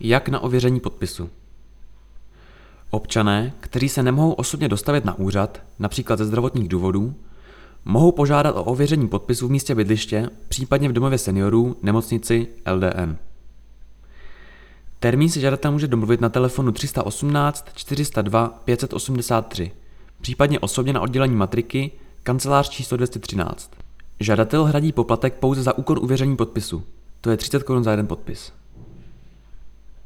Jak 0.00 0.28
na 0.28 0.40
ověření 0.40 0.80
podpisu? 0.80 1.30
Občané, 2.90 3.52
kteří 3.60 3.88
se 3.88 4.02
nemohou 4.02 4.32
osobně 4.32 4.68
dostavit 4.68 5.04
na 5.04 5.18
úřad, 5.18 5.62
například 5.78 6.18
ze 6.18 6.24
zdravotních 6.24 6.68
důvodů, 6.68 7.14
mohou 7.84 8.12
požádat 8.12 8.56
o 8.56 8.64
ověření 8.64 9.08
podpisu 9.08 9.48
v 9.48 9.50
místě 9.50 9.74
bydliště, 9.74 10.30
případně 10.48 10.88
v 10.88 10.92
domově 10.92 11.18
seniorů, 11.18 11.76
nemocnici 11.82 12.46
LDN. 12.72 13.16
Termín 15.00 15.28
si 15.28 15.40
žadatel 15.40 15.72
může 15.72 15.88
domluvit 15.88 16.20
na 16.20 16.28
telefonu 16.28 16.72
318 16.72 17.66
402 17.74 18.48
583, 18.64 19.70
případně 20.20 20.60
osobně 20.60 20.92
na 20.92 21.00
oddělení 21.00 21.36
matriky, 21.36 21.90
kancelář 22.22 22.68
číslo 22.68 22.96
213. 22.96 23.70
Žadatel 24.20 24.64
hradí 24.64 24.92
poplatek 24.92 25.34
pouze 25.34 25.62
za 25.62 25.78
úkon 25.78 25.98
uvěření 25.98 26.36
podpisu, 26.36 26.82
to 27.20 27.30
je 27.30 27.36
30 27.36 27.62
korun 27.62 27.84
za 27.84 27.90
jeden 27.90 28.06
podpis. 28.06 28.52